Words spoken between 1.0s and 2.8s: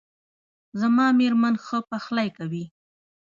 میرمن ښه پخلی کوي